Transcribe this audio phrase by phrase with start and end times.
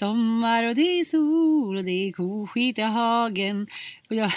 [0.00, 3.66] Sommar och det är sol och det är koskit i hagen.
[4.08, 4.30] Och jag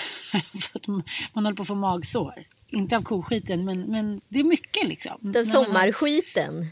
[1.33, 2.33] man håller på att få magsår.
[2.67, 5.17] Inte av koskiten, men, men det är mycket liksom.
[5.19, 6.66] Den har- sommarskiten.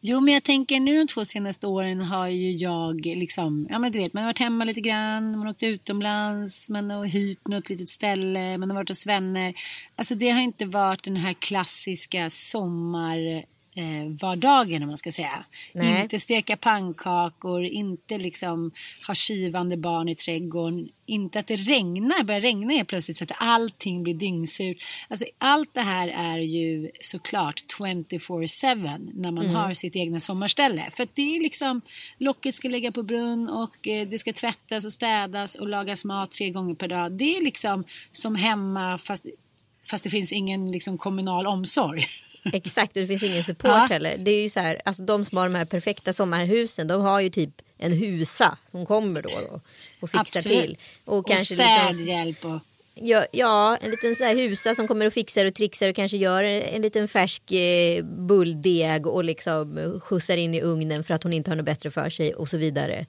[0.00, 3.92] Jo, men jag tänker nu de två senaste åren har ju jag liksom, ja men
[3.92, 7.48] du vet, man har varit hemma lite grann, man har åkt utomlands, man har hyrt
[7.48, 9.54] något litet ställe, man har varit hos vänner.
[9.96, 15.44] Alltså det har inte varit den här klassiska sommar eh, vardagen om man ska säga.
[15.72, 16.02] Nej.
[16.02, 18.70] Inte steka pannkakor, inte liksom
[19.06, 20.88] ha kivande barn i trädgården.
[21.06, 24.76] Inte att det regnar, börjar regna helt plötsligt så att allting blir dyngsurt.
[25.08, 30.90] Alltså allt det här är ju såklart 24-7 när man har sitt egna sommarställe.
[30.92, 31.80] För det är liksom,
[32.18, 36.30] locket ska ligga på brunn och eh, det ska tvättas och städas och lagas mat
[36.32, 37.12] tre gånger per dag.
[37.12, 39.26] Det är liksom som hemma fast,
[39.90, 42.02] fast det finns ingen liksom kommunal omsorg.
[42.52, 43.86] Exakt, och det finns ingen support Ja.
[43.90, 44.18] heller.
[44.18, 47.20] Det är ju så här, alltså de som har de här perfekta sommarhusen, de har
[47.20, 49.60] ju typ en husa som kommer då, då
[50.00, 50.60] och fixar Absolut.
[50.62, 50.78] till.
[51.04, 52.58] Och, Och kanske liksom, städhjälp och...
[52.94, 56.16] ja, ja, en liten så här husa som kommer och fixar och trixar och kanske
[56.16, 61.22] gör en, en liten färsk eh, bulldeg och liksom skjutsar in i ugnen för att
[61.22, 63.06] hon inte har något bättre för sig och så vidare.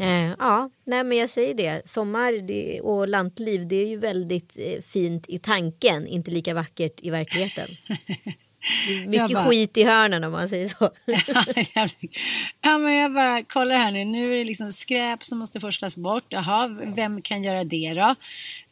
[0.00, 1.82] Eh, ja, nej men jag säger det.
[1.90, 7.00] Sommar det, och lantliv det är ju väldigt eh, fint i tanken, inte lika vackert
[7.02, 7.68] i verkligheten.
[8.88, 10.90] Är Mycket bara- skit i hörnen om man säger så.
[12.60, 14.04] Ja, men jag bara kollar här nu.
[14.04, 16.24] Nu är det liksom skräp som måste forslas bort.
[16.28, 18.14] Jaha, vem kan göra det då?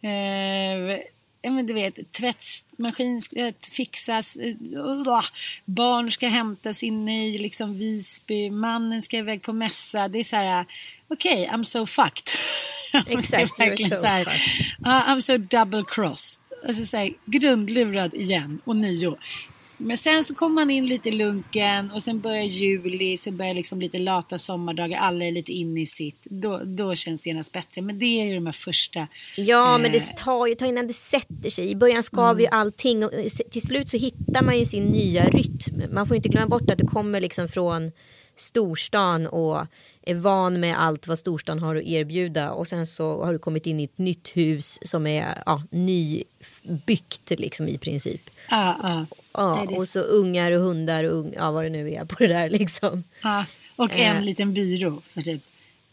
[0.08, 0.98] Eh,
[1.42, 4.36] ja, men du vet, tvättmaskin ska eh, fixas.
[4.36, 4.54] Eh,
[5.64, 8.50] barn ska hämtas inne i liksom Visby.
[8.50, 10.08] Mannen ska iväg på mässa.
[10.08, 10.66] Det är så här,
[11.08, 12.28] okej, I'm so fucked.
[13.06, 14.42] Exakt, det är you're verkligen so så här,
[14.84, 16.40] ja, I'm so double crossed.
[16.68, 19.16] Alltså så här, grundlurad igen och nio.
[19.82, 23.54] Men sen så kommer man in lite i lunken och sen börjar juli, så börjar
[23.54, 26.24] liksom lite lata sommardagar, alla är lite inne i sitt.
[26.24, 27.82] Då, då känns det genast bättre.
[27.82, 29.08] Men det är ju de här första.
[29.36, 31.70] Ja, men eh, det tar ju tag innan det sätter sig.
[31.70, 35.24] I början skaver ju allting och eh, till slut så hittar man ju sin nya
[35.24, 35.82] rytm.
[35.94, 37.92] Man får inte glömma bort att du kommer liksom från
[38.36, 39.66] storstan och
[40.02, 43.66] är van med allt vad storstan har att erbjuda och sen så har du kommit
[43.66, 48.30] in i ett nytt hus som är ja, nybyggt liksom i princip.
[48.50, 49.06] Ja, ja.
[49.32, 52.04] Ja, det är- och så ungar och hundar och ung, ja, vad det nu är
[52.04, 53.04] på det där liksom.
[53.22, 53.44] Ja,
[53.76, 54.16] och Eh.
[54.16, 55.42] en liten byrå för typ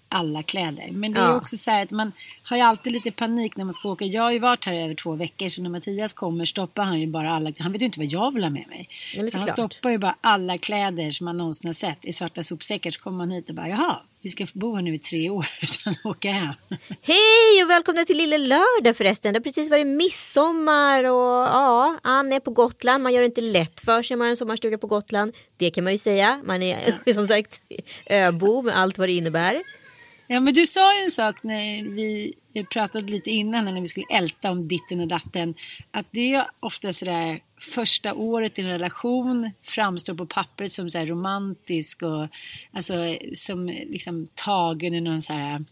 [0.09, 0.89] alla kläder.
[0.91, 1.35] Men det är Ja.
[1.35, 2.11] också så här att man
[2.43, 4.05] har ju alltid lite panik när man ska åka.
[4.05, 7.07] Jag har ju varit här över två veckor så när Mattias kommer stoppar han ju
[7.07, 7.51] bara alla.
[7.59, 8.89] Han vet ju inte vad jag vill ha med mig.
[9.15, 9.73] Ja, så han såklart.
[9.73, 12.91] stoppar ju bara alla kläder som man någonsin har sett i svarta sopsäckar.
[12.91, 15.47] Så kommer man hit och bara jaha, vi ska bo här nu i tre år
[15.61, 16.53] utan att åka hem.
[17.01, 19.33] Hej och välkomna till Lille Lördag förresten.
[19.33, 23.03] Det har precis varit midsommar och ja, Ann är på Gotland.
[23.03, 25.33] Man gör det inte lätt för sig om man har en sommarstuga på Gotland.
[25.57, 26.41] Det kan man ju säga.
[26.45, 27.61] Man är som sagt
[28.05, 29.63] öbo med allt vad det innebär.
[30.29, 32.33] Ja men du sa ju en sak när vi
[32.73, 35.55] pratade lite innan när vi skulle älta om ditten och datten.
[35.91, 40.97] Att det är ofta sådär första året i en relation framstår på pappret som så
[40.97, 42.27] här romantisk och
[42.71, 45.65] alltså som liksom tagen i någon så här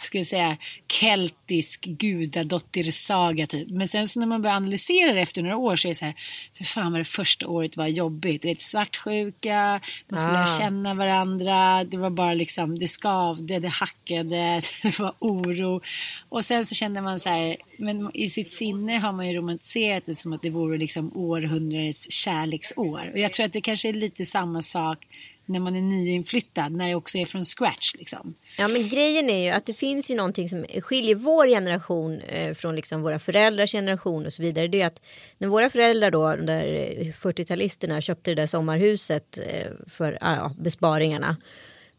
[0.00, 0.56] ska jag säga,
[0.88, 3.68] keltisk gudadottersaga typ.
[3.70, 6.04] Men sen så när man börjar analysera det efter några år så är det så
[6.04, 6.14] här,
[6.54, 8.42] hur fan var det första året var jobbigt.
[8.42, 10.44] Det är ett svartsjuka, man skulle Ah.
[10.44, 15.80] lära känna varandra, det var bara liksom, det skavde, det hackade, det var oro.
[16.28, 20.02] Och sen så kände man så här, men i sitt sinne har man ju romantiserat
[20.06, 23.10] det som att det vore liksom århundradets kärleksår.
[23.12, 25.06] Och jag tror att det kanske är lite samma sak
[25.46, 28.34] när man är nyinflyttad, när det också är från scratch liksom.
[28.58, 32.54] Ja men grejen är ju att det finns ju någonting som skiljer vår generation eh,
[32.54, 34.68] från liksom våra föräldrars generation och så vidare.
[34.68, 35.00] Det är att
[35.38, 40.34] när våra föräldrar då, de där eh, 40-talisterna köpte det där sommarhuset eh, för ah,
[40.34, 41.36] ja, besparingarna.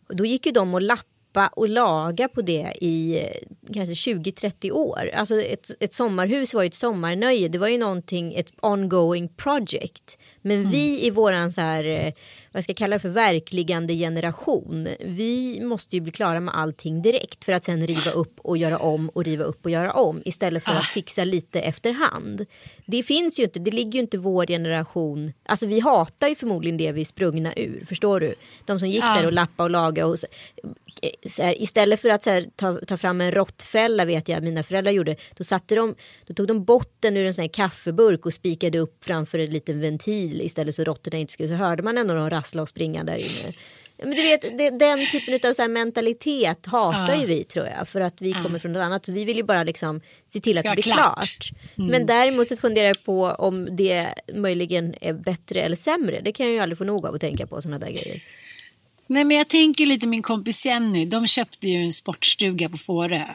[0.10, 4.72] Då gick ju de och lappade lappa och laga på det i eh, kanske 20-30
[4.72, 5.12] år.
[5.13, 7.48] Alltså ett, ett sommarhus var ju ett sommarnöje.
[7.48, 10.18] Det var ju någonting, ett ongoing project.
[10.42, 12.13] Men vi i våran så här, eh,
[12.51, 14.88] vad ska jag kalla det för, verkligande generation.
[15.00, 18.78] Vi måste ju bli klara med allting direkt för att sen riva upp och göra
[18.78, 22.45] om och riva upp och göra om istället för att fixa lite efterhand.
[22.86, 26.78] Det finns ju inte, det ligger ju inte vår generation, alltså vi hatar ju förmodligen
[26.78, 28.36] det vi är sprungna ur, förstår du?
[28.66, 29.18] De som gick Ja.
[29.18, 30.18] där och lappa och laga och
[31.38, 35.16] här, istället för att här, ta, ta fram en råttfälla vet jag mina föräldrar gjorde.
[35.36, 35.96] Då, satte de,
[36.28, 39.80] då tog de botten ur en sån här kaffeburk och spikade upp framför en liten
[39.80, 41.50] ventil istället så råttorna inte skulle.
[41.50, 43.54] Så hörde man ändå dem rassla och springa där inne.
[44.00, 47.22] Ja, men du vet, det, den typen av så mentalitet hatar Ja.
[47.22, 47.88] ju vi tror jag.
[47.88, 49.06] För att vi kommer från något annat.
[49.06, 50.98] Så vi vill ju bara liksom se till att det blir klart.
[50.98, 51.50] klart.
[51.76, 56.22] Men däremot så funderar jag på om det möjligen är bättre eller sämre.
[56.22, 58.22] Det kan jag ju aldrig få nog av att tänka på sådana där grejer.
[59.07, 63.25] Nej men jag tänker lite min kompis Jenny, de köpte ju en sportstuga på Fårö.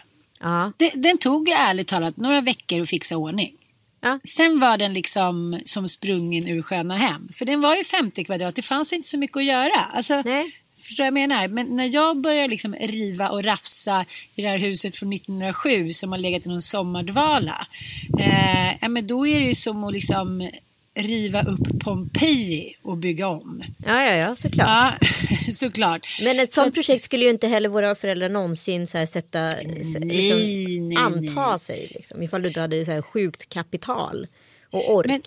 [0.41, 0.73] Ja.
[0.77, 3.53] Det, den tog ärligt talat några veckor att fixa ordning.
[4.01, 4.19] Ja.
[4.25, 7.29] Sen var den liksom som sprungen ur sköna hem.
[7.33, 9.81] För den var ju 50 kvadrat, det fanns inte så mycket att göra.
[9.93, 10.59] Alltså, Nej.
[10.87, 11.49] Förstår jag menar?
[11.49, 14.05] Men när jag börjar liksom riva och rafsa
[14.35, 17.67] i det här huset från 1907 som har legat i någon sommardvala.
[18.19, 20.51] Eh, ja, men då är det ju som att liksom
[20.95, 23.63] riva upp Pompeji och bygga om.
[23.87, 24.69] Ja, ja, ja, såklart.
[25.01, 25.09] Ja,
[25.53, 26.01] såklart.
[26.23, 29.07] Men ett Så sånt att- projekt skulle ju inte heller våra föräldrar någonsin så här
[29.07, 31.59] sätta, så- liksom, Nej, nej, anta nej.
[31.59, 31.93] sig.
[31.95, 34.27] Liksom, ifall du inte hade så här sjukt kapital
[34.73, 35.07] och ork.
[35.07, 35.23] Men,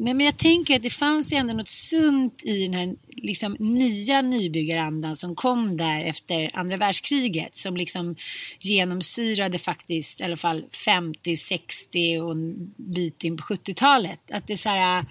[0.00, 3.56] nej, men jag tänker att det fanns ju ändå något sunt i den här liksom,
[3.58, 7.56] nya nybyggarandan som kom där efter andra världskriget.
[7.56, 8.16] Som liksom
[8.58, 14.20] genomsyrade faktiskt i alla fall 50, 60 och en bit in på 70-talet.
[14.30, 15.04] Att det är så här,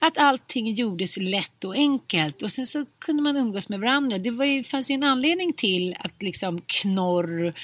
[0.00, 4.18] att allting gjordes lätt och enkelt och sen så kunde man umgås med varandra.
[4.18, 7.54] Det var ju, fanns ju en anledning till att liksom knorr,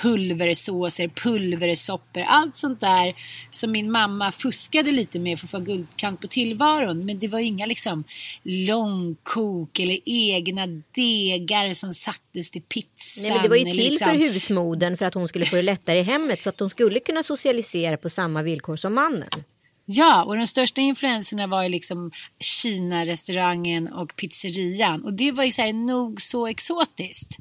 [0.00, 3.14] pulversåser, pulversoppor, allt sånt där
[3.50, 7.04] som min mamma fuskade lite med för att få guldkant på tillvaron.
[7.06, 8.04] Men det var inga liksom
[8.42, 13.22] långkok eller egna degar som sattes till pizzan.
[13.22, 15.62] Nej, men det var ju till liksom- för husmodern för att hon skulle få det
[15.62, 19.44] lättare i hemmet så att hon skulle kunna socialisera på samma villkor som mannen.
[19.84, 22.10] Ja, och de största influenserna var ju liksom
[22.40, 25.04] Kina-restaurangen och pizzerian.
[25.04, 27.38] Och det var ju så här nog så exotiskt.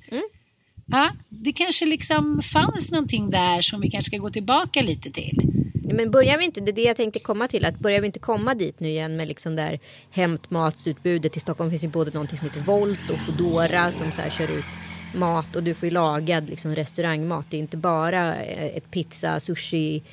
[0.86, 5.64] Ja, det kanske liksom fanns någonting där som vi kanske ska gå tillbaka lite till.
[5.94, 8.20] Men börjar vi inte, det är det jag tänkte komma till, att börjar vi inte
[8.20, 9.80] komma dit nu igen med liksom där
[10.12, 11.38] hämtmatsutbudet.
[11.38, 14.52] I Stockholm finns ju både någonting som heter Volt och Foodora som så här kör
[14.52, 14.66] ut
[15.16, 17.46] mat och du får ju lagad liksom restaurangmat.
[17.50, 20.04] Det är inte bara eh, ett pizza, sushi,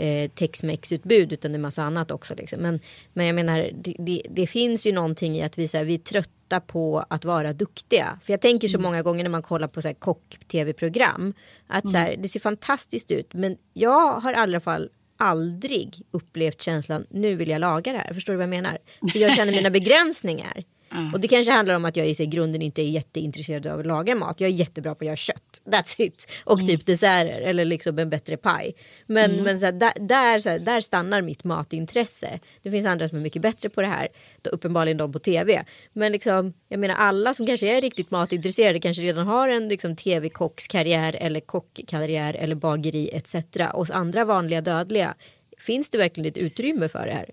[0.00, 2.34] eh, tex-mex utbud utan det är massa annat också.
[2.34, 2.60] Liksom.
[2.60, 2.80] Men,
[3.12, 5.94] men jag menar, det, det, det finns ju någonting i att vi, så här, vi
[5.94, 8.20] är trötta på att vara duktiga.
[8.24, 11.34] För jag tänker så många gånger när man kollar på så här kock-tv-program
[11.66, 16.62] att så här, det ser fantastiskt ut men jag har i alla fall aldrig upplevt
[16.62, 18.14] känslan nu vill jag laga det här.
[18.14, 18.78] Förstår du vad jag menar?
[19.12, 20.64] För jag känner mina begränsningar.
[21.12, 24.14] Och det kanske handlar om att jag i grunden inte är jätteintresserad av att laga
[24.14, 24.40] mat.
[24.40, 25.62] Jag är jättebra på att göra kött.
[25.64, 26.30] That's it.
[26.44, 28.74] Och typ desserter eller liksom en bättre paj.
[29.06, 32.40] Men, men så här, där, där, så här, där stannar mitt matintresse.
[32.62, 34.08] Det finns andra som är mycket bättre på det här.
[34.44, 35.64] Uppenbarligen de på tv.
[35.92, 39.96] Men liksom, jag menar alla som kanske är riktigt matintresserade kanske redan har en liksom,
[39.96, 43.34] tv-kockskarriär eller kockkarriär eller bageri etc.
[43.74, 45.14] Och andra vanliga dödliga.
[45.58, 47.30] Finns det verkligen ett utrymme för det här?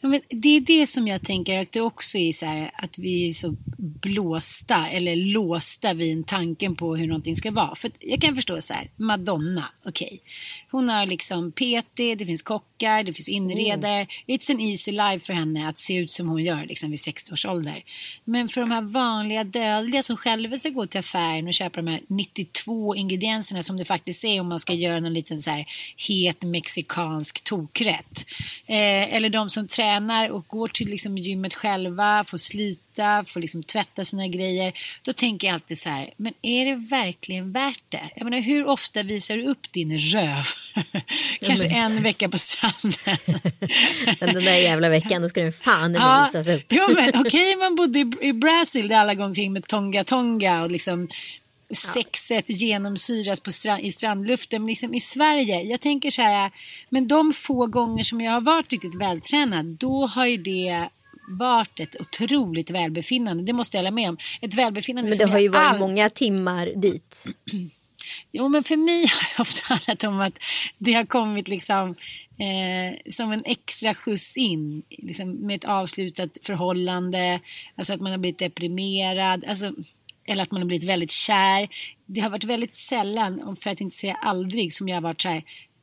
[0.00, 2.98] Ja, men det är det som jag tänker att det också är så här att
[2.98, 7.74] vi är så blåsta eller låsta vid tanken på hur någonting ska vara.
[7.74, 10.20] För jag kan förstå så här, Madonna, okej.
[10.70, 14.06] Hon har liksom PT, det finns kockar, det finns inredare.
[14.26, 17.32] It's an easy life för henne att se ut som hon gör liksom vid 60
[17.32, 17.82] års ålder.
[18.24, 21.90] Men för de här vanliga dödliga som själva ska gå till affären och köpa de
[21.90, 25.66] här 92 ingredienserna som det faktiskt är om man ska göra någon liten så här
[26.08, 28.26] het mexikansk tokrätt.
[28.66, 33.40] Eh, eller de de som tränar och går till liksom gymmet själva, får slita, får
[33.40, 34.72] liksom tvätta sina grejer.
[35.02, 38.10] Då tänker jag alltid så här, men är det verkligen värt det?
[38.16, 40.44] Jag menar, hur ofta visar du upp din röv?
[41.40, 43.16] Kanske men- en vecka på stranden.
[44.20, 46.62] Men den där jävla veckan då ska den fan Ja, visas upp.
[46.96, 51.08] men okej man bodde i, i Brasil där alla går omkring med tonga-tonga och liksom
[51.74, 54.62] sexet genomsyras på strand, i strandluften.
[54.62, 56.50] Men liksom i Sverige, jag tänker så här,
[56.88, 60.88] men de få gånger som jag har varit riktigt vältränad, då har ju det
[61.30, 63.42] varit ett otroligt välbefinnande.
[63.44, 64.18] Det måste jag hålla med om.
[64.40, 67.26] Ett välbefinnande Men det har ju varit all- många timmar dit.
[68.32, 70.38] Jo, men för mig har det ofta handlat om att
[70.78, 71.94] det har kommit liksom
[72.38, 77.40] eh, som en extra skjuts in liksom med ett avslutat förhållande.
[77.76, 79.44] Alltså att man har blivit deprimerad.
[79.44, 79.72] Alltså,
[80.28, 81.68] eller att man har blivit väldigt kär.
[82.06, 85.28] Det har varit väldigt sällan, för att inte säga aldrig, som jag har varit så
[85.28, 85.42] här.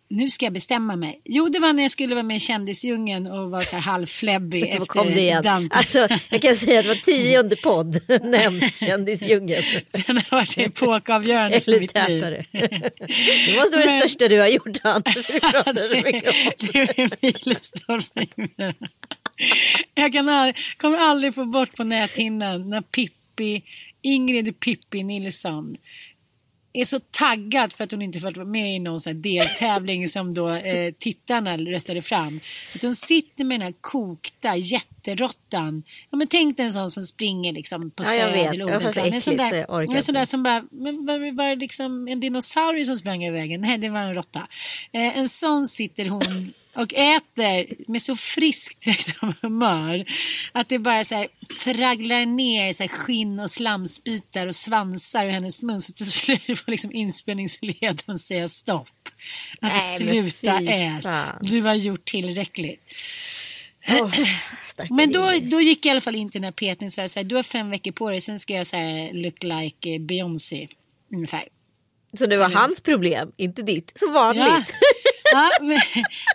[0.09, 1.21] Nu ska jag bestämma mig.
[1.25, 4.63] Jo, det var när jag skulle vara med i Kändisdjungeln och var så här halvfläbbig
[4.69, 5.43] efter kom det igen.
[5.43, 5.75] Dante.
[5.75, 9.63] Alltså, jag kan säga att var tionde podd nämns kändisdjungeln.
[10.07, 11.87] Den har varit epokavgörande för mitt liv.
[11.87, 12.45] tätare.
[12.51, 15.73] Det måste vara det Men- största du har gjort så mycket om.
[16.73, 18.27] det är milstolpe.
[19.93, 23.61] Jag kan aldrig, kommer aldrig få bort på näthinnan när Pippi,
[24.05, 25.77] Ingrid Pippi Nilsson
[26.73, 30.49] är så taggad för att hon inte vara med i någon sån deltävling som då
[30.49, 32.39] eh, tittarna röstade fram.
[32.75, 35.83] Att hon sitter med den här kokta jätterottan.
[36.09, 39.13] Ja, men tänk dig en sån som springer liksom på Ja, jag Söder vet.
[39.13, 42.07] En sån där, jag orkar en sån där som bara, men var, var det liksom
[42.07, 43.61] en dinosaurie som sprang över vägen?
[43.61, 44.47] Nej, det var en råtta.
[44.91, 50.05] Eh, en sån sitter hon och äter med så friskt liksom, humör
[50.51, 51.27] att det bara så här
[51.59, 56.59] fraglar ner så här, skinn och slamsbitar och svansar ur hennes mun så till slut
[56.59, 58.89] får liksom inspelningsledaren säga stopp.
[59.61, 61.05] Alltså Nej, sluta ät,
[61.41, 62.93] du har gjort tillräckligt.
[64.67, 67.01] Stackare Men då, då gick jag i alla fall in till den här PTn så
[67.01, 69.43] här, så här, du har fem veckor på dig, sen ska jag så här, look
[69.43, 70.67] like Beyoncé
[71.11, 71.47] ungefär.
[72.17, 73.91] Så det var hans problem, inte ditt.
[73.95, 74.45] Som vanligt.
[74.47, 74.63] Ja,
[75.35, 75.79] ja men,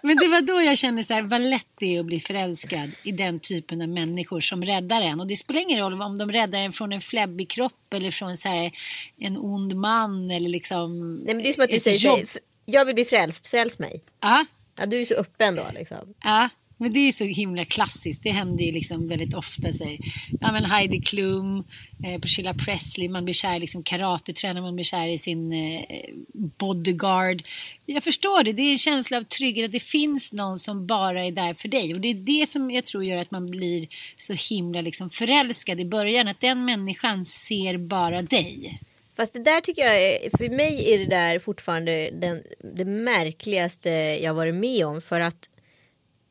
[0.02, 2.90] men det var då jag kände så här, vad lätt det är att bli förälskad
[3.02, 5.20] i den typen av människor som räddar en.
[5.20, 8.36] Och det spelar ingen roll om de räddar en från en fläbbig kropp eller från
[8.36, 8.72] så här,
[9.18, 12.28] en ond man eller liksom Nej, men det är som att du säger, jobb.
[12.64, 14.02] jag vill bli frälst, fräls mig.
[14.20, 14.44] Ja,
[14.80, 16.14] Ja, du är så öppen då liksom.
[16.22, 16.48] Ja,
[16.80, 18.22] men det är så himla klassiskt.
[18.22, 19.72] Det händer ju liksom väldigt ofta.
[19.72, 19.96] Så.
[20.40, 21.64] Ja, men Heidi Klum,
[22.04, 25.84] eh, Priscilla Presley, man blir kär i liksom karatetränare, man blir kär i sin eh,
[26.32, 27.42] bodyguard.
[27.86, 31.24] Jag förstår det, det är en känsla av trygghet att det finns någon som bara
[31.24, 31.94] är där för dig.
[31.94, 35.80] Och det är det som jag tror gör att man blir så himla liksom förälskad
[35.80, 36.28] i början.
[36.28, 38.80] Att den människan ser bara dig.
[39.16, 42.42] Fast det där tycker jag, är, för mig är det där fortfarande den,
[42.74, 43.90] det märkligaste
[44.22, 45.02] jag varit med om.
[45.02, 45.48] För att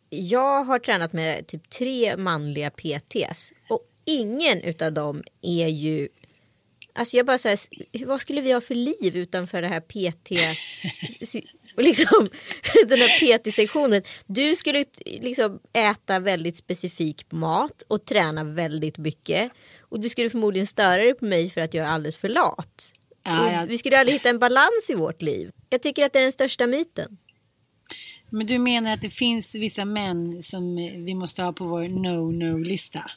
[0.09, 3.53] jag har tränat med typ tre manliga PTs.
[3.69, 6.07] Och ingen utav dem är ju
[6.93, 7.59] Alltså jag bara så här,
[8.05, 10.31] vad skulle vi ha för liv utanför det här PT...
[11.77, 12.29] liksom,
[12.87, 14.01] den här PT-sektionen.
[14.25, 19.51] Du skulle liksom äta väldigt specifik mat och träna väldigt mycket.
[19.79, 22.91] Och du skulle förmodligen störa dig på mig för att jag är alldeles för lat.
[23.23, 23.65] Ja, ja.
[23.67, 25.51] Vi skulle aldrig hitta en balans i vårt liv.
[25.69, 27.17] Jag tycker att det är den största myten.
[28.29, 33.11] Men du menar att det finns vissa män som vi måste ha på vår no-no-lista?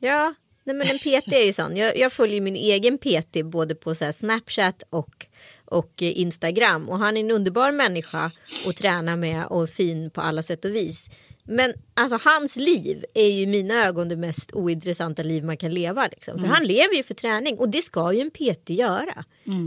[0.00, 0.34] Ja,
[0.64, 1.76] nej men en PT är ju sån.
[1.76, 5.26] Jag, jag följer min egen PT både på så här Snapchat och,
[5.64, 6.88] och Instagram.
[6.88, 8.30] Och han är en underbar människa
[8.68, 11.10] att träna med och fin på alla sätt och vis.
[11.50, 15.74] Men alltså hans liv är ju i mina ögon det mest ointressanta liv man kan
[15.74, 16.06] leva.
[16.06, 16.40] Liksom.
[16.40, 19.24] För han lever ju för träning och det ska ju en PT göra.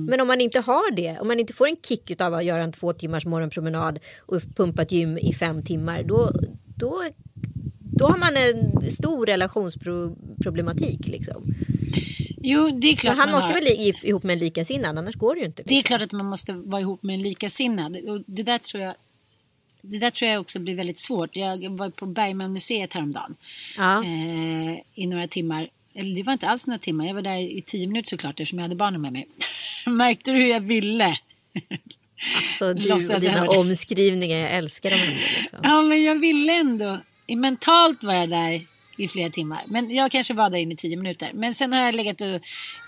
[0.08, 2.64] Men om man inte har det, om man inte får en kick av att göra
[2.64, 6.04] en två timmars morgonpromenad och pumpa ett gym i fem timmar.
[6.04, 6.32] Då,
[6.78, 7.04] då,
[7.80, 11.08] då har man en stor relationsproblematik.
[11.08, 11.44] Liksom.
[12.44, 13.62] Jo, det är klart han man måste har.
[13.62, 15.64] väl ihop med en likasinnad, annars går det ju inte.
[15.66, 17.98] Det är klart att man måste vara ihop med en likasinnad.
[17.98, 18.96] Och det där tror jag
[19.82, 21.36] det där tror jag också blir väldigt svårt.
[21.36, 23.36] Jag var på Bergmanmuseet häromdagen
[23.78, 24.04] Ja.
[24.04, 25.70] eh, i några timmar.
[25.96, 27.06] Eller det var inte alls några timmar.
[27.08, 29.28] Jag var där i tio minuter såklart eftersom jag hade barnen med mig.
[29.86, 31.18] Märkte du hur jag ville?
[32.38, 35.00] Alltså du Låtsas och dina omskrivningar, jag älskar dem.
[35.00, 35.60] Liksom.
[35.64, 37.00] Ja, men jag ville ändå.
[37.28, 38.66] Mentalt var jag där
[39.01, 39.63] i flera timmar.
[39.67, 41.31] Men jag kanske var där inne i tio minuter.
[41.34, 42.27] Men sen har jag legat och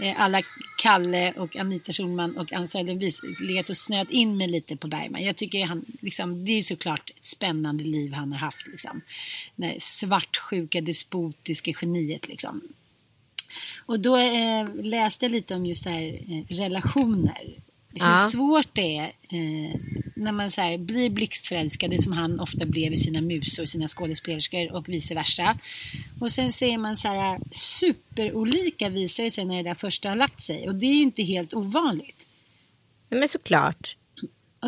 [0.06, 0.42] eh, alla
[0.78, 5.24] Kalle och Anita Schulman och Ann Södervis legat och snöat in mig lite på Bergman.
[5.24, 8.68] Jag tycker han, liksom, det är ju såklart ett spännande liv han har haft.
[8.68, 9.02] Liksom.
[9.56, 12.62] Det här svartsjuka, despotiska geniet liksom.
[13.86, 17.54] Och då eh, läste jag lite om just det här eh, relationer.
[17.94, 18.30] Hur Ja.
[18.32, 19.80] svårt det är eh,
[20.16, 24.72] när man så här, blir blixtförälskade som han ofta blev i sina musor, sina skådespelerskor
[24.76, 25.58] och vice versa.
[26.22, 30.16] Och sen säger man så här superolika visar det sig när det där första har
[30.16, 32.28] lagt sig och det är ju inte helt ovanligt.
[33.10, 33.96] Men såklart.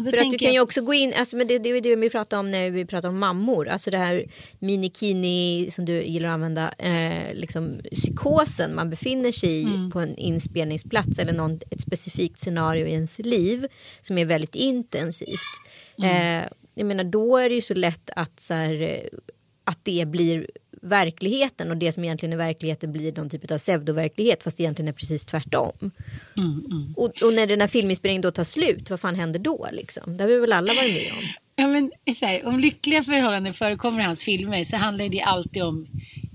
[0.04, 2.10] För att du kan ju också gå in, alltså, men det, det är det vi
[2.10, 3.68] pratar om när vi pratar om mammor.
[3.68, 4.26] Alltså det här
[4.60, 6.72] minikini som du gillar att använda.
[6.78, 9.92] Eh, liksom psykosen man befinner sig i mm.
[9.92, 11.20] på en inspelningsplats.
[11.20, 13.68] Eller någon, ett specifikt scenario i ens liv.
[14.02, 15.40] Som är väldigt intensivt.
[15.98, 16.42] Mm.
[16.42, 19.10] Eh, jag menar då är det ju så lätt att, så här,
[19.64, 20.48] att det blir
[20.86, 24.90] verkligheten och det som egentligen är verkligheten blir någon typ av pseudoverklighet fast det egentligen
[24.90, 25.92] är precis tvärtom.
[26.38, 26.94] Mm, mm.
[26.98, 30.18] Och, och, när den här filminspelningen då tar slut, vad fan händer då liksom?
[30.18, 31.24] Det har vi väl alla varit med om.
[31.56, 35.88] Ja, men, här, om lyckliga förhållanden förekommer i hans filmer så handlar det alltid om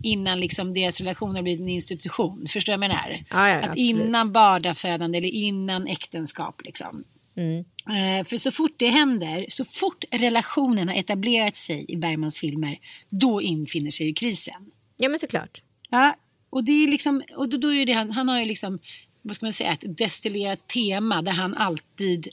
[0.02, 2.46] innan liksom deras relation har blivit en institution.
[2.48, 3.24] Förstår du vad jag menar?
[3.30, 3.78] Ja, ja, att absolut.
[3.78, 6.60] innan barnafödande eller innan äktenskap.
[6.64, 7.04] Liksom.
[7.40, 8.24] Mm.
[8.24, 12.78] För så fort det händer, så fort relationen har etablerat sig i Bergmans filmer,
[13.08, 14.70] då infinner sig ju krisen.
[14.96, 15.62] Ja men såklart.
[15.90, 16.16] Ja,
[16.50, 18.78] och det är liksom, och då, då är det han, han har ju liksom,
[19.22, 22.28] vad ska man säga, ett destillerat tema där han alltid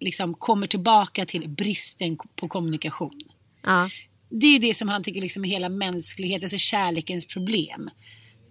[0.00, 3.20] liksom kommer tillbaka till bristen på kommunikation.
[3.62, 3.90] Ja.
[4.28, 7.90] Det är det som han tycker liksom är hela mänskligheten, alltså kärlekens problem.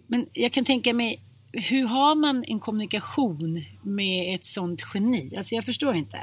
[0.07, 1.21] Men jag kan tänka mig
[1.53, 5.33] hur har man en kommunikation med ett sånt geni?
[5.37, 6.17] Alltså jag förstår inte.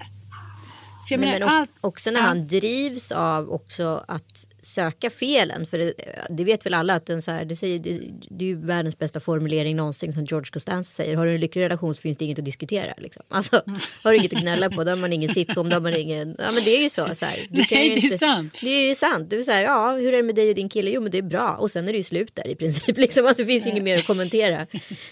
[1.09, 5.67] För jag menar, men allt, också när han drivs av också att söka felen.
[5.67, 5.93] För det,
[6.31, 8.01] det, vet väl alla att den så här, det, säger, det,
[8.31, 11.17] det är ju världens bästa formulering någonsin som George Costanza säger.
[11.17, 12.95] Har du en lycklig relation så finns det inget att diskutera.
[12.99, 13.23] Liksom.
[13.39, 13.63] Alltså,
[14.03, 15.69] har du inget att gnälla på då har man ingen sitcom.
[15.69, 17.15] Då har man ingen, ja men det är ju så.
[17.15, 17.47] så här.
[17.51, 18.59] Nej det inte, är sant.
[18.63, 19.31] Det är ju sant.
[19.31, 20.91] Det är så här, ja hur är det med dig och din kille?
[20.91, 21.57] Jo men det är bra.
[21.57, 22.97] Och sen är det ju slut där i princip.
[22.99, 23.27] Liksom.
[23.27, 24.67] Alltså, det finns ju inget mer att kommentera.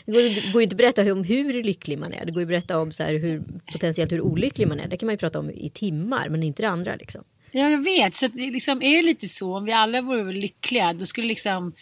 [0.05, 2.25] Det går, går ju inte att berätta om hur lycklig man är.
[2.25, 4.89] Det går ju att berätta om så här, hur, potentiellt hur olycklig man är.
[4.89, 7.25] Det kan man ju prata om i timmar men inte det andra liksom.
[7.59, 8.15] Ja, jag vet.
[8.15, 11.73] Så det liksom, är det lite så, om vi alla vore lyckliga, då skulle liksom,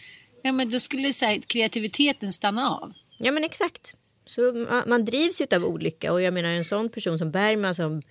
[0.41, 2.93] ja men då skulle så här, kreativiteten stanna av.
[3.17, 3.95] Ja men exakt.
[4.25, 7.75] Så man, man drivs ju av olycka och jag menar en sån person som Bergman
[7.75, 8.01] som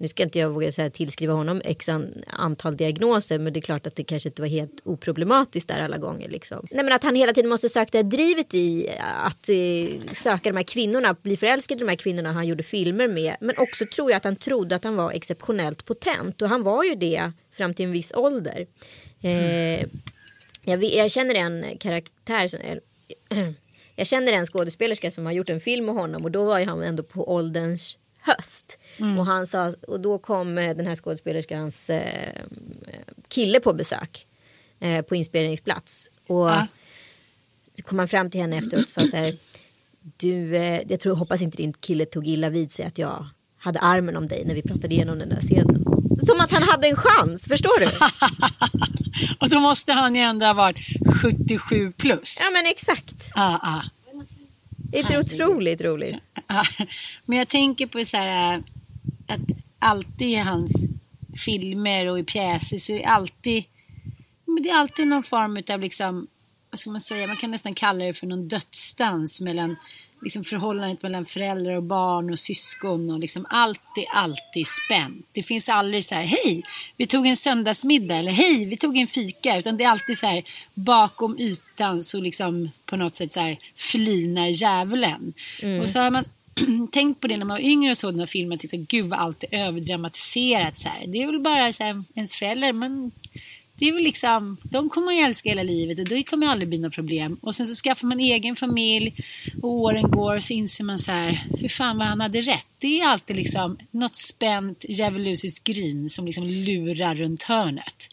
[0.00, 1.88] nu ska inte jag våga säga, tillskriva honom x
[2.26, 5.98] antal diagnoser men det är klart att det kanske inte var helt oproblematiskt där alla
[5.98, 6.28] gånger.
[6.28, 6.66] Liksom.
[6.70, 8.88] Nej, men att han hela tiden måste söka det drivet i
[9.24, 13.08] att eh, söka de här kvinnorna, bli förälskad i de här kvinnorna han gjorde filmer
[13.08, 13.36] med.
[13.40, 16.84] Men också tror jag att han trodde att han var exceptionellt potent och han var
[16.84, 18.66] ju det fram till en viss ålder.
[19.22, 19.84] Eh,
[20.64, 22.60] jag, jag, känner en karaktär som,
[23.96, 26.82] jag känner en skådespelerska som har gjort en film med honom och då var han
[26.82, 27.98] ändå på ålderns
[28.36, 28.78] höst.
[28.96, 29.18] Mm.
[29.18, 32.42] Och, han sa, och då kom eh, den här skådespelerskans eh,
[33.28, 34.26] kille på besök
[34.80, 36.10] eh, på inspelningsplats.
[36.26, 36.66] Och ja.
[37.84, 39.34] kom han fram till henne efteråt och sa så här.
[40.16, 43.26] Du, eh, jag tror, hoppas inte din kille tog illa vid sig att jag
[43.58, 45.84] hade armen om dig när vi pratade igenom den där scenen.
[46.22, 47.86] Som att han hade en chans, förstår du?
[49.40, 50.78] och då måste han ju ändå ha varit
[51.22, 52.38] 77 plus.
[52.40, 53.32] Ja men exakt.
[53.34, 53.82] Ah, ah.
[54.90, 56.16] Det är otroligt roligt.
[57.24, 58.62] Men jag tänker på så här
[59.26, 59.40] att
[59.78, 60.88] alltid i hans
[61.44, 63.64] filmer och i pjäser så är alltid
[64.44, 66.26] men det är alltid någon form av liksom
[66.70, 69.76] vad ska man säga, man kan nästan kalla det för någon dödsdans mellan
[70.22, 75.26] liksom förhållandet mellan föräldrar och barn och syskon och liksom allt är alltid spänt.
[75.32, 76.62] Det finns aldrig så här, hej,
[76.96, 80.26] vi tog en söndagsmiddag eller hej, vi tog en fika, utan det är alltid så
[80.26, 80.42] här
[80.74, 85.32] bakom ytan så liksom på något sätt så här flinar djävulen.
[85.62, 85.80] Mm.
[85.80, 86.24] Och så har man
[86.92, 89.18] tänkt på det när man var yngre och såg den här filmen, tyckte gud vad
[89.18, 91.06] allt är överdramatiserat så här.
[91.06, 93.10] Det är väl bara så här, ens föräldrar, man
[93.78, 96.68] det är väl liksom, de kommer man ju älska hela livet och det kommer aldrig
[96.68, 97.38] bli något problem.
[97.40, 99.14] Och sen så skaffar man egen familj
[99.62, 102.66] och åren går och så inser man så här, hur fan vad han hade rätt.
[102.78, 108.08] Det är alltid liksom något spänt djävulusiskt grin som liksom lurar runt hörnet.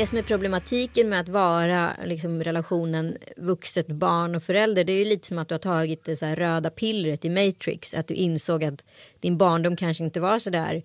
[0.00, 4.84] Det som är problematiken med att vara liksom, relationen vuxet barn och förälder.
[4.84, 7.28] Det är ju lite som att du har tagit det så här röda pillret i
[7.30, 7.94] Matrix.
[7.94, 8.86] Att du insåg att
[9.20, 10.82] din barndom kanske inte var så där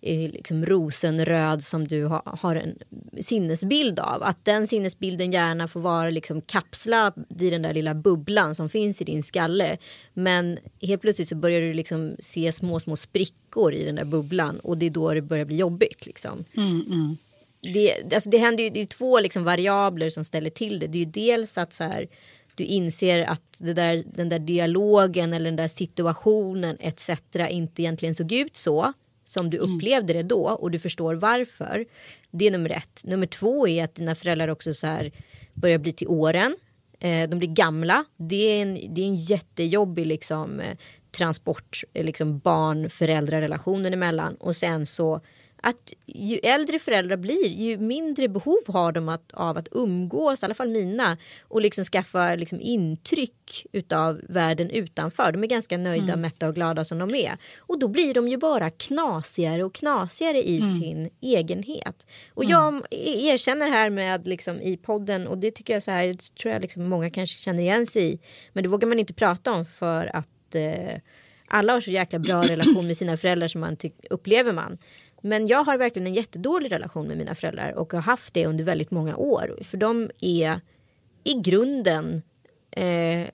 [0.00, 2.78] eh, liksom rosenröd som du har en
[3.20, 4.22] sinnesbild av.
[4.22, 9.00] Att den sinnesbilden gärna får vara liksom kapslad i den där lilla bubblan som finns
[9.00, 9.78] i din skalle.
[10.14, 14.60] Men helt plötsligt så börjar du liksom se små, små sprickor i den där bubblan
[14.60, 16.06] och det är då det börjar bli jobbigt.
[16.06, 16.44] Liksom.
[16.56, 17.16] Mm, mm
[17.60, 20.86] det, alltså det händer ju, det är två liksom variabler som ställer till det.
[20.86, 22.08] Det är ju dels att så här,
[22.54, 27.10] du inser att där, den där dialogen eller den där situationen etc.
[27.50, 28.92] inte egentligen såg ut så
[29.24, 31.86] som du upplevde det då och du förstår varför.
[32.30, 33.02] Det är nummer ett.
[33.04, 35.12] Nummer två är att dina föräldrar också så här
[35.54, 36.56] börjar bli till åren.
[37.00, 38.04] Eh, de blir gamla.
[38.16, 40.76] Det är en, det är en jättejobbig liksom, eh,
[41.10, 44.34] transport, eh, liksom barn-föräldrarelationen emellan.
[44.34, 45.20] Och sen så
[45.62, 50.44] att ju äldre föräldrar blir ju mindre behov har de att, av att umgås, i
[50.44, 55.32] alla fall mina, och liksom skaffa liksom intryck utav världen utanför.
[55.32, 56.20] De är ganska nöjda, mm.
[56.20, 57.38] mätta och glada som de är.
[57.58, 60.80] Och då blir de ju bara knasigare och knasigare i mm.
[60.80, 62.06] sin egenhet.
[62.34, 62.52] Och mm.
[62.52, 62.82] jag
[63.24, 66.88] erkänner här med liksom i podden och det tycker jag så här, tror jag liksom
[66.88, 68.18] många kanske känner igen sig i.
[68.52, 71.00] Men det vågar man inte prata om för att eh,
[71.48, 73.76] alla har så jäkla bra relation med sina föräldrar som man
[74.10, 74.78] upplever man.
[75.22, 78.64] Men jag har verkligen en jättedålig relation med mina föräldrar och har haft det under
[78.64, 79.58] väldigt många år.
[79.64, 80.60] För de är
[81.24, 82.22] i grunden
[82.70, 83.28] eh,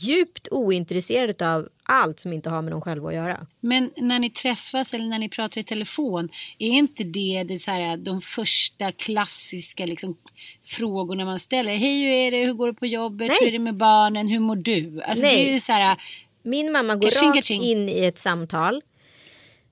[0.00, 3.46] djupt ointresserade av allt som inte har med dem själva att göra.
[3.60, 7.70] Men när ni träffas eller när ni pratar i telefon, är inte det, det så
[7.70, 10.16] här, de första klassiska liksom,
[10.64, 11.76] frågorna man ställer?
[11.76, 12.46] Hej, hur är det?
[12.46, 13.28] Hur går det på jobbet?
[13.28, 13.36] Nej.
[13.40, 14.28] Hur är det med barnen?
[14.28, 15.02] Hur mår du?
[15.02, 15.44] Alltså, Nej.
[15.44, 15.96] Det är så här,
[16.42, 17.62] Min mamma går kaching, rakt kaching.
[17.62, 18.82] in i ett samtal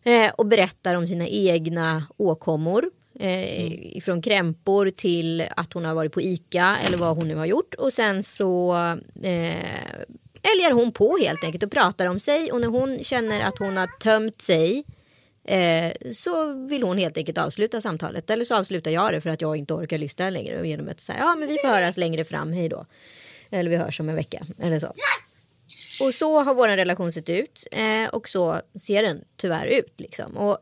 [0.03, 2.91] Eh, och berättar om sina egna åkommor.
[3.21, 3.73] Eh, mm.
[3.83, 7.75] Ifrån krämpor till att hon har varit på ICA eller vad hon nu har gjort.
[7.75, 8.75] Och sen så
[9.23, 9.65] eh,
[10.43, 12.53] älgar hon på helt enkelt och pratar om sig.
[12.53, 14.85] Och när hon känner att hon har tömt sig
[15.45, 18.31] eh, så vill hon helt enkelt avsluta samtalet.
[18.31, 20.69] Eller så avslutar jag det för att jag inte orkar lyssna längre.
[20.69, 22.87] Genom att säga ja men vi får höras längre fram, hej då.
[23.51, 24.95] Eller vi hörs om en vecka eller så.
[26.01, 29.95] Och så har vår relation sett ut eh, och så ser den tyvärr ut.
[30.01, 30.37] Liksom.
[30.37, 30.59] Och,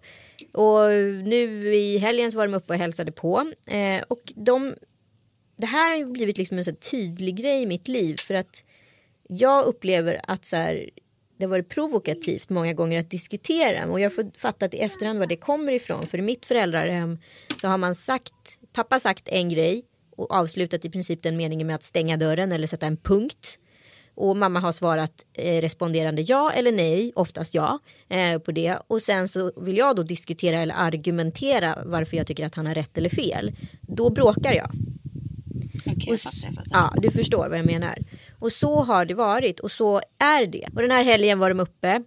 [0.53, 0.91] och
[1.25, 3.53] nu i helgen så var de uppe och hälsade på.
[3.67, 4.75] Eh, och de,
[5.57, 8.17] det här har ju blivit liksom en så tydlig grej i mitt liv.
[8.17, 8.65] För att
[9.29, 10.91] jag upplever att så här,
[11.37, 13.93] det har varit provokativt många gånger att diskutera.
[13.93, 16.07] Och jag har fattat i efterhand var det kommer ifrån.
[16.07, 17.19] För i mitt föräldrahem
[17.61, 19.85] så har man sagt, pappa sagt en grej
[20.17, 23.59] och avslutat i princip den meningen med att stänga dörren eller sätta en punkt.
[24.19, 27.79] Och mamma har svarat eh, responderande ja eller nej, oftast ja
[28.09, 28.79] eh, på det.
[28.87, 32.75] Och sen så vill jag då diskutera eller argumentera varför jag tycker att han har
[32.75, 33.53] rätt eller fel.
[33.81, 34.71] Då bråkar jag.
[35.87, 36.71] Okay, jag fattar, jag fattar.
[36.71, 37.99] Ja, du förstår vad jag menar.
[38.39, 40.69] Och så har det varit och så är det.
[40.75, 42.03] Och den här helgen var de uppe.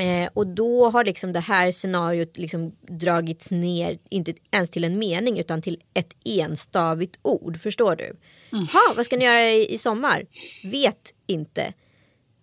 [0.00, 4.98] Eh, och då har liksom det här scenariot liksom dragits ner, inte ens till en
[4.98, 7.60] mening utan till ett enstavigt ord.
[7.60, 8.16] Förstår du?
[8.52, 8.66] Mm.
[8.66, 10.26] Ha, vad ska ni göra i, i sommar?
[10.70, 11.72] Vet inte.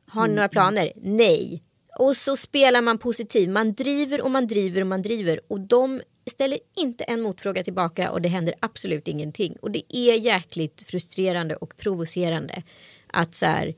[0.08, 0.36] Har ni mm.
[0.36, 0.94] några planer?
[0.96, 1.64] Nej.
[2.00, 3.50] Och så spelar man positiv.
[3.50, 5.40] Man driver och man driver och man driver.
[5.48, 9.56] Och de ställer inte en motfråga tillbaka och det händer absolut ingenting.
[9.62, 12.64] Och det är jäkligt frustrerande och provocerande
[13.08, 13.76] att så här,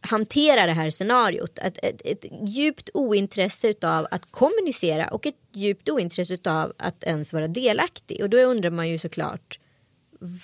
[0.00, 1.58] hantera det här scenariot.
[1.58, 7.32] Ett, ett, ett djupt ointresse av att kommunicera och ett djupt ointresse av att ens
[7.32, 8.22] vara delaktig.
[8.22, 9.58] Och då undrar man ju såklart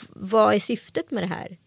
[0.08, 1.58] vad är syftet med det här?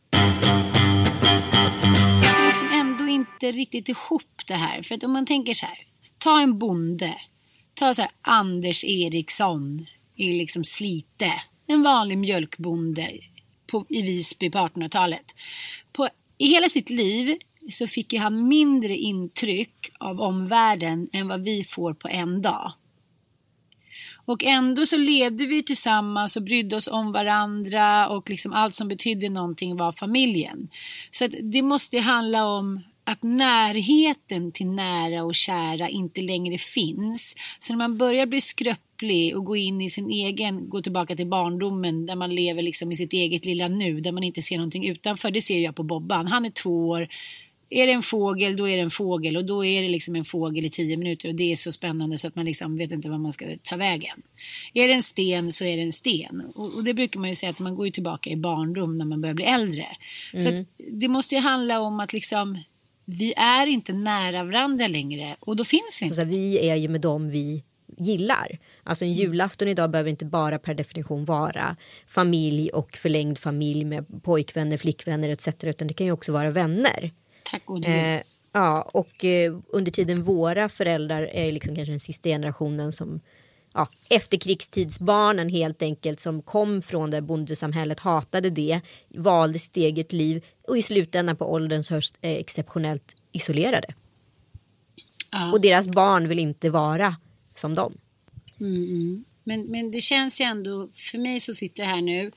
[2.24, 4.82] Jag får liksom ändå inte riktigt ihop det här.
[4.82, 5.78] För att om man tänker så här.
[6.18, 7.16] Ta en bonde.
[7.74, 11.32] Ta så här Anders Eriksson i liksom Slite.
[11.68, 13.12] En vanlig mjölkbonde
[13.68, 15.26] på, i Visby på 1800-talet.
[16.38, 17.38] I hela sitt liv
[17.72, 22.74] så fick han mindre intryck av omvärlden än vad vi får på en dag.
[24.26, 28.88] Och ändå så levde vi tillsammans och brydde oss om varandra och liksom allt som
[28.88, 30.70] betydde någonting var familjen.
[31.12, 37.36] Så det måste handla om att närheten till nära och kära inte längre finns.
[37.60, 41.28] Så när man börjar bli skröplig och gå in i sin egen, gå tillbaka till
[41.28, 44.88] barndomen där man lever liksom i sitt eget lilla nu, där man inte ser någonting
[44.88, 45.32] utanför.
[45.32, 46.28] Det ser jag på Bobban.
[46.28, 47.08] Han är två år,
[47.70, 50.26] är det en fågel då är det en fågel och då är det liksom en
[50.26, 53.10] fågel i tio minuter och det är så spännande så att man liksom vet inte
[53.10, 54.22] vad man ska ta vägen.
[54.74, 57.36] Är det en sten så är det en sten och, och det brukar man ju
[57.36, 59.88] säga att man går ju tillbaka i barndom när man börjar bli äldre.
[60.34, 60.46] Mm.
[60.46, 62.60] Så det måste ju handla om att liksom
[63.06, 66.16] vi är inte nära varandra längre och då finns vi inte.
[66.16, 67.64] Så, så vi är ju med dem vi
[67.98, 68.60] gillar.
[68.84, 69.24] Alltså en mm.
[69.24, 71.76] julafton idag behöver inte bara per definition vara
[72.08, 75.48] familj och förlängd familj med pojkvänner, flickvänner etc.
[75.64, 77.12] Utan det kan ju också vara vänner.
[77.52, 78.22] Tack och eh,
[78.56, 83.20] Ja, och eh, under tiden våra föräldrar är liksom kanske den sista generationen som
[83.74, 90.44] ja, efterkrigstidsbarnen helt enkelt som kom från det bondesamhället, hatade det, valde sitt eget liv
[90.68, 93.94] och i slutändan på ålderns höst är exceptionellt isolerade.
[95.32, 95.52] Ja.
[95.52, 97.16] Och deras barn vill inte vara
[97.56, 97.98] som dem.
[98.60, 99.26] Mm.
[99.44, 102.32] Men, men det känns ju ändå, för mig som sitter här nu,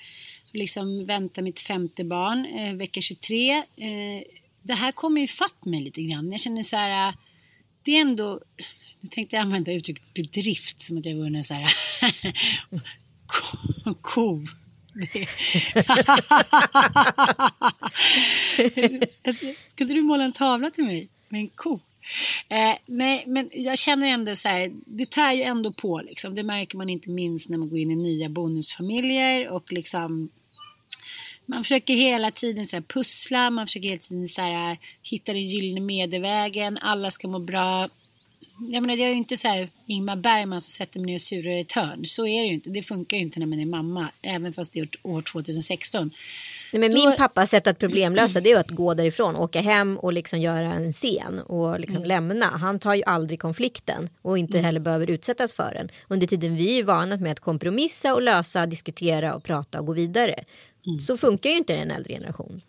[0.53, 3.51] liksom väntar mitt femte barn, eh, vecka 23.
[3.53, 3.65] Eh,
[4.63, 6.31] det här kommer ju fatt mig lite grann.
[6.31, 7.15] Jag känner så här, äh,
[7.83, 8.41] det är ändå,
[9.01, 11.69] nu tänkte jag använda uttrycket bedrift som att jag vore en så här
[13.85, 13.95] ko.
[13.95, 14.47] ko.
[19.69, 21.81] Ska inte du måla en tavla till mig med en ko?
[22.49, 26.35] Eh, nej, men jag känner ändå så här, det tär ju ändå på liksom.
[26.35, 30.31] Det märker man inte minst när man går in i nya bonusfamiljer och liksom
[31.49, 35.81] man försöker hela tiden så pussla, man försöker hela tiden så här, hitta den gyllene
[35.81, 37.89] medelvägen, alla ska må bra.
[38.59, 41.21] Jag menar, det är ju inte så här Ingmar Bergman som sätter mig ner och
[41.21, 42.05] surar i ett hörn.
[42.05, 42.71] Så är det ju inte.
[42.71, 46.11] Det funkar ju inte när man är mamma, även fast det är år 2016.
[46.73, 50.13] Nej, men min pappas sätt att problemlösa det är att gå därifrån, åka hem och
[50.13, 52.09] liksom göra en scen och liksom mm.
[52.09, 52.47] lämna.
[52.47, 54.65] Han tar ju aldrig konflikten och inte mm.
[54.65, 55.89] heller behöver utsättas för den.
[56.09, 59.93] Under tiden vi är vana med att kompromissa och lösa, diskutera och prata och gå
[59.93, 60.45] vidare.
[60.89, 61.01] Mm.
[61.01, 62.61] Så funkar ju inte en äldre generation.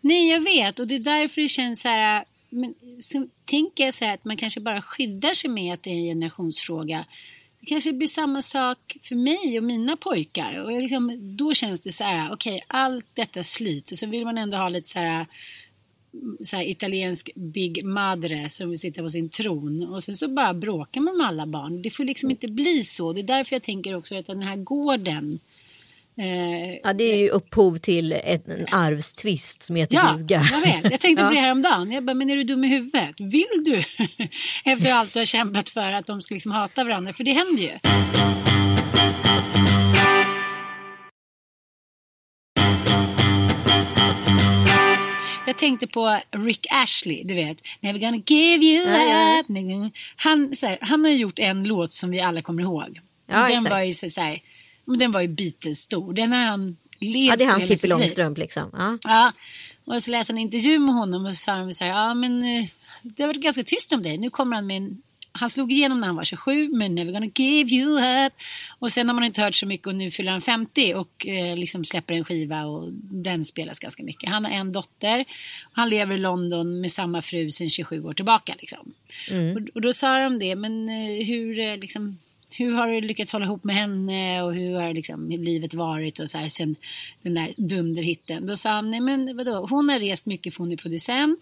[0.00, 2.24] Nej, jag vet och det är därför det känns så här.
[2.48, 5.90] Men så tänker jag så här att man kanske bara skyddar sig med att det
[5.90, 7.04] är en generationsfråga.
[7.60, 10.56] Det kanske blir samma sak för mig och mina pojkar.
[10.58, 14.24] Och liksom, då känns det så här, okej, okay, allt detta slit och så vill
[14.24, 15.26] man ändå ha lite så här,
[16.44, 20.54] så här italiensk Big Madre som vill sitta på sin tron och sen så bara
[20.54, 21.82] bråkar man med alla barn.
[21.82, 23.12] Det får liksom inte bli så.
[23.12, 25.40] Det är därför jag tänker också att den här gården
[26.18, 30.42] Eh, ja, det är ju upphov till ett, en arvstvist som heter ja, duga.
[30.52, 30.90] Jag vet.
[30.90, 31.92] Jag tänkte på det häromdagen.
[31.92, 33.14] Jag bara, men är du dum i huvudet?
[33.18, 33.82] Vill du?
[34.72, 37.12] Efter allt du har kämpat för att de ska liksom hata varandra.
[37.12, 37.78] För det händer ju.
[45.46, 47.58] Jag tänkte på Rick Ashley, du vet.
[47.80, 49.92] Never gonna give you up.
[50.16, 53.00] Han, här, han har gjort en låt som vi alla kommer ihåg.
[53.28, 53.70] Ja, Den exakt.
[53.70, 54.40] var ju så, så här,
[54.92, 56.14] men den var ju Beatles stor.
[56.14, 58.70] Den har han levt Ja, det är hans Pippi Långstrump liksom.
[58.72, 58.98] Ja.
[59.04, 59.32] ja.
[59.84, 62.42] Och så läste en intervju med honom och så sa han så här, ja men
[62.42, 62.68] eh,
[63.02, 64.18] det har varit ganska tyst om dig.
[64.18, 65.02] Nu kommer han med en
[65.34, 68.32] han slog igenom när han var 27 men Never gonna give you up.
[68.78, 71.56] Och sen har man inte hört så mycket och nu fyller han 50 och eh,
[71.56, 74.30] liksom släpper en skiva och den spelas ganska mycket.
[74.30, 75.24] Han har en dotter.
[75.72, 78.54] Han lever i London med samma fru sedan 27 år tillbaka.
[78.58, 78.94] Liksom.
[79.30, 79.56] Mm.
[79.56, 82.18] Och, och, då sa de det, men eh, hur eh, liksom
[82.54, 86.30] hur har du lyckats hålla ihop med henne och hur har liksom livet varit och
[86.30, 86.76] så här sen
[87.22, 88.46] den där dunderhitten.
[88.46, 91.40] Då sa han, nej men vadå, hon har rest mycket för hon är producent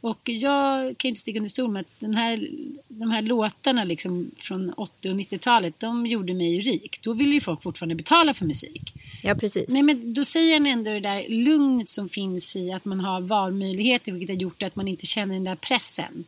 [0.00, 2.48] och jag kan inte sticka under stol med att den här,
[2.88, 6.98] de här låtarna liksom från 80 och 90-talet, de gjorde mig ju rik.
[7.02, 8.92] Då vill ju folk fortfarande betala för musik.
[9.22, 9.68] Ja, precis.
[9.68, 13.20] Nej, men då säger han ändå det där lugnet som finns i att man har
[13.20, 16.24] valmöjligheter, vilket har gjort att man inte känner den där pressen.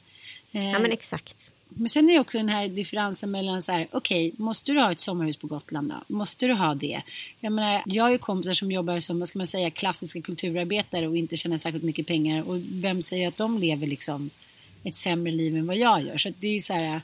[0.50, 1.52] Ja, men eh, exakt.
[1.80, 4.80] Men sen är det också den här differensen mellan så här, okej, okay, måste du
[4.80, 6.14] ha ett sommarhus på Gotland då?
[6.14, 7.02] Måste du ha det?
[7.40, 11.08] Jag menar, jag har ju kompisar som jobbar som, vad ska man säga, klassiska kulturarbetare
[11.08, 12.48] och inte tjänar särskilt mycket pengar.
[12.48, 14.30] Och vem säger att de lever liksom
[14.84, 16.16] ett sämre liv än vad jag gör?
[16.16, 17.00] Så det är så här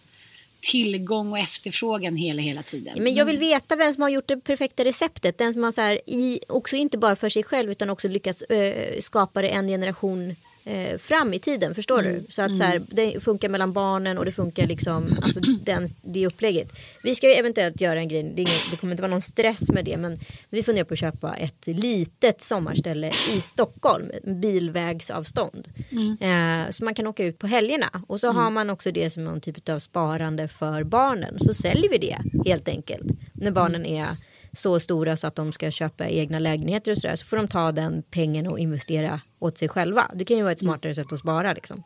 [0.60, 3.02] tillgång och efterfrågan hela, hela tiden.
[3.02, 5.38] Men jag vill veta vem som har gjort det perfekta receptet.
[5.38, 8.42] Den som har så här, i, också inte bara för sig själv utan också lyckats
[8.42, 10.36] äh, skapa det en generation
[10.66, 11.74] eh, fram i tiden.
[11.74, 12.12] Förstår mm.
[12.12, 12.32] du?
[12.32, 12.88] Så att så här, mm.
[12.90, 16.72] det funkar mellan barnen och det funkar liksom alltså den, det upplägget.
[17.02, 18.22] Vi ska ju eventuellt göra en grej.
[18.22, 19.96] Det, ingen, det kommer inte vara någon stress med det.
[19.96, 20.18] Men
[20.50, 24.10] vi funderar på att köpa ett litet sommarställe i Stockholm.
[24.24, 25.68] Bilvägsavstånd.
[25.90, 26.16] Mm.
[26.20, 28.02] Eh, så man kan åka ut på helgerna.
[28.06, 28.54] Och så har mm.
[28.54, 31.38] man också det som någon typ av sparande för barnen.
[31.38, 33.06] Så säljer vi det helt enkelt.
[33.32, 34.16] När barnen är
[34.58, 37.72] så stora så att de ska köpa egna lägenheter och sådär så får de ta
[37.72, 40.10] den pengen och investera åt sig själva.
[40.14, 41.82] Det kan ju vara ett smartare sätt att spara liksom.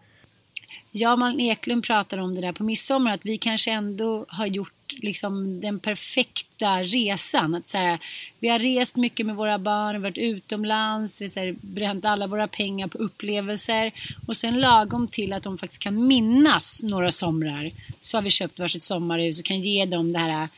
[0.92, 4.72] Ja, Malin Eklund pratar om det där på midsommar att vi kanske ändå har gjort
[4.98, 7.54] liksom den perfekta resan.
[7.54, 7.98] Att så här,
[8.40, 12.88] vi har rest mycket med våra barn, varit utomlands, vi har bränt alla våra pengar
[12.88, 13.92] på upplevelser
[14.26, 18.58] och sen lagom till att de faktiskt kan minnas några somrar så har vi köpt
[18.58, 20.48] varsitt sommarhus och kan ge dem det här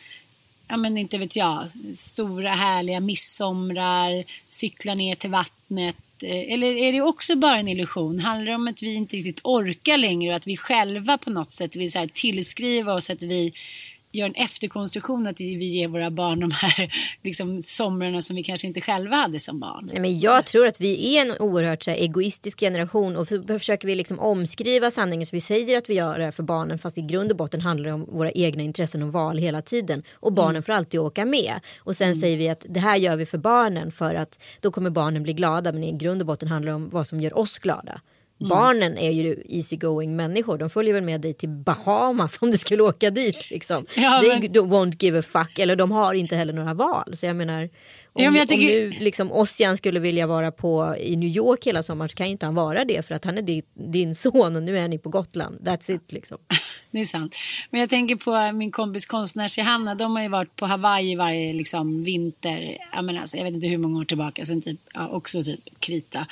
[0.73, 5.97] ja men inte vet jag, stora härliga midsomrar, cykla ner till vattnet.
[6.23, 8.21] Eh, eller är det också bara en illusion?
[8.21, 11.51] Handlar det om att vi inte riktigt orkar längre och att vi själva på något
[11.51, 13.53] sätt vill så tillskriva oss att vi
[14.13, 18.67] gör en efterkonstruktion att vi ger våra barn de här liksom, somrarna som vi kanske
[18.67, 19.87] inte själva hade som barn.
[19.93, 23.43] Nej, men jag tror att vi är en oerhört så här, egoistisk generation och så
[23.43, 26.79] försöker vi liksom omskriva sanningen så vi säger att vi gör det här för barnen
[26.79, 30.03] fast i grund och botten handlar det om våra egna intressen och val hela tiden
[30.13, 30.63] och barnen mm.
[30.63, 32.21] får alltid åka med och sen mm.
[32.21, 35.33] säger vi att det här gör vi för barnen för att då kommer barnen bli
[35.33, 38.01] glada men i grund och botten handlar det om vad som gör oss glada.
[38.41, 38.49] Mm.
[38.49, 40.59] Barnen är ju easygoing människor.
[40.59, 43.51] De följer väl med dig till Bahamas om du skulle åka dit.
[43.51, 43.87] Liksom.
[43.97, 44.71] Ja, They men...
[44.71, 45.59] won't give a fuck.
[45.59, 47.17] Eller de har inte heller några val.
[47.17, 47.69] Så jag menar, Om,
[48.25, 51.67] Ja, men jag om tänker- nu liksom Ossian skulle vilja vara på i New York
[51.67, 54.15] hela sommaren så kan ju inte han vara det för att han är din, din
[54.15, 55.61] son och nu är ni på Gotland.
[55.69, 56.39] That's it liksom.
[56.93, 57.37] Det är sant.
[57.71, 59.95] Men jag tänker på äh, min kompis konstnärs Hanna.
[59.95, 62.79] De har ju varit på Hawaii varje liksom, vinter.
[62.93, 64.45] Jag, menar, alltså, jag vet inte hur många år tillbaka.
[64.45, 66.27] Sen typ, ja, också typ Krita.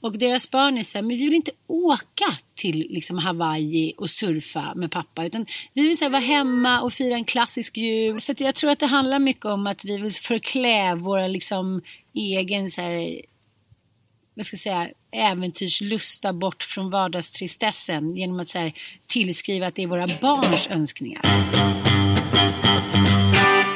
[0.00, 4.10] Och deras barn är så här, men vi vill inte åka till liksom, Hawaii och
[4.10, 5.26] surfa med pappa.
[5.26, 8.20] Utan vi vill så här, vara hemma och fira en klassisk jul.
[8.20, 11.82] Så att jag tror att det handlar mycket om att vi vill förklä våra liksom,
[12.14, 13.22] egen så här,
[14.34, 18.72] vad ska jag säga, äventyrslusta bort från vardagstristessen genom att så här,
[19.06, 21.22] tillskriva att det är våra barns önskningar.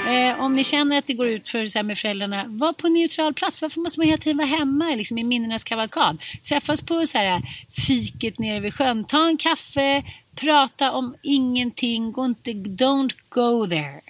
[0.09, 2.88] Eh, om ni känner att det går ut för så här med föräldrarna, var på
[2.88, 3.62] neutral plats.
[3.62, 6.22] Varför måste man hela tiden vara hemma liksom, i minnenas kavalkad?
[6.49, 7.42] Träffas på så här,
[7.87, 10.03] fiket nere vid sjön, ta en kaffe,
[10.35, 14.01] prata om ingenting, gå inte, don't go there.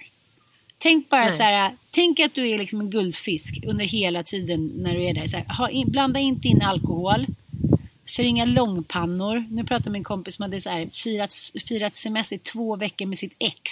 [0.77, 1.31] Tänk bara Nej.
[1.31, 5.13] så här, tänk att du är liksom en guldfisk under hela tiden när du är
[5.13, 5.27] där.
[5.27, 7.25] Så här, ha in, blanda inte in alkohol.
[8.05, 9.45] Kör inga långpannor.
[9.49, 11.33] Nu pratar en kompis som hade så här, firat,
[11.67, 13.71] firat semester i två veckor med sitt ex.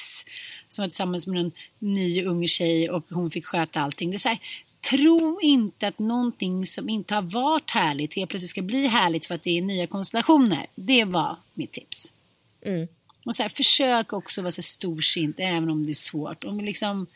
[0.69, 4.09] Som var tillsammans med en ny ung tjej och hon fick sköta allting.
[4.09, 4.39] Det är så här,
[4.89, 9.35] tro inte att någonting som inte har varit härligt helt plötsligt ska bli härligt för
[9.35, 10.65] att det är nya konstellationer.
[10.75, 12.11] Det var mitt tips.
[12.61, 12.87] Mm.
[13.25, 16.43] Och så här, försök också vara så storsint även om det är svårt.
[16.43, 17.07] Om liksom...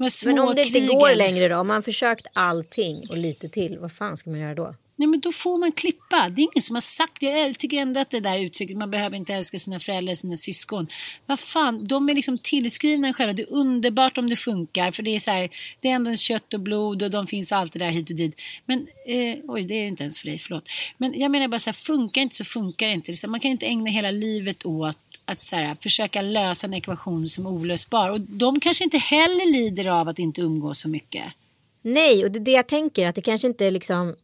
[0.00, 3.92] Men om det inte går längre då, om man försökt allting och lite till, vad
[3.92, 4.74] fan ska man göra då?
[4.96, 6.28] Nej men då får man klippa.
[6.28, 9.16] Det är ingen som har sagt Jag tycker ändå att det där uttrycket, man behöver
[9.16, 10.86] inte älska sina föräldrar, sina syskon.
[11.26, 13.32] Vad fan, de är liksom tillskrivna själva.
[13.32, 14.90] Det är underbart om det funkar.
[14.90, 17.52] För det är så här, det är ändå en kött och blod och de finns
[17.52, 18.40] alltid där hit och dit.
[18.66, 20.68] Men, eh, oj det är inte ens för dig, förlåt.
[20.98, 23.12] Men jag menar bara så här, funkar inte så funkar det inte.
[23.12, 26.74] Det så man kan inte ägna hela livet åt att så här, försöka lösa en
[26.74, 28.10] ekvation som är olösbar.
[28.10, 31.24] Och de kanske inte heller lider av att inte umgås så mycket.
[31.82, 34.14] Nej, och det är det jag tänker att det kanske inte är liksom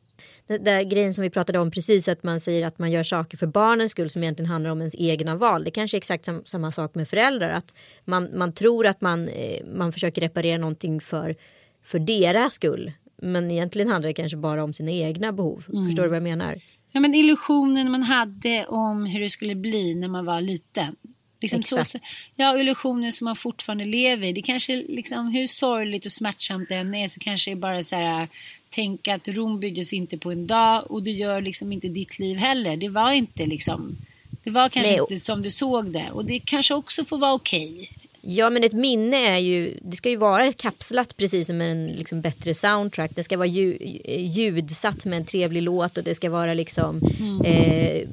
[0.47, 3.39] den där grejen som vi pratade om precis att man säger att man gör saker
[3.39, 5.65] för barnens skull som egentligen handlar om ens egna val.
[5.65, 9.29] Det kanske är exakt sam, samma sak med föräldrar att man, man tror att man,
[9.29, 11.37] eh, man försöker reparera någonting för,
[11.83, 12.93] för deras skull.
[13.23, 15.65] Men egentligen handlar det kanske bara om sina egna behov.
[15.87, 16.61] Förstår du vad jag menar?
[16.93, 20.97] Ja, men illusionen man hade om hur det skulle bli när man var liten.
[21.41, 21.99] Liksom så,
[22.37, 24.33] ja, illusioner som man fortfarande lever i.
[24.33, 27.83] Det kanske liksom, hur sorgligt och smärtsamt det än är så kanske det är bara
[27.83, 28.29] så här
[28.71, 32.39] tänka att Rom byggdes inte på en dag och det gör liksom inte ditt liv
[32.39, 32.77] heller.
[32.77, 33.97] Det var inte liksom,
[34.45, 37.33] det var kanske Nej, inte som du såg det och det kanske också får vara
[37.33, 37.91] okej.
[38.23, 42.21] Ja men ett minne är ju, det ska ju vara kapslat precis som en liksom,
[42.21, 43.11] bättre soundtrack.
[43.15, 43.79] Det ska vara ju,
[44.19, 47.01] ljudsatt med en trevlig låt och det ska vara liksom
[47.45, 48.09] eh,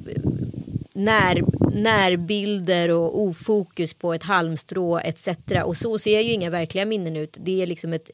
[0.92, 1.44] när,
[1.74, 5.28] närbilder och ofokus på ett halmstrå etc.
[5.64, 7.36] Och så ser ju inga verkliga minnen ut.
[7.40, 8.10] Det är liksom ett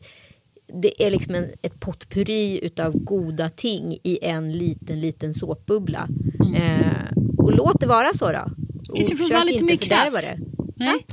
[0.67, 6.09] det är liksom en, ett potpurri utav goda ting i en liten, liten såpbubbla.
[6.57, 8.51] Eh, och låt det vara så då.
[8.91, 10.39] Och Kanske försök inte fördärva det.
[10.77, 11.07] Nej?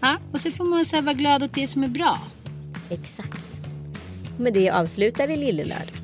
[0.00, 2.18] Ja, och så får man så här vara glad åt det som är bra.
[2.90, 3.40] Exakt.
[4.38, 5.94] Med det avslutar vi Lillelördag.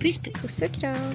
[0.00, 0.42] Puss puss.
[0.42, 1.14] Puss och kram.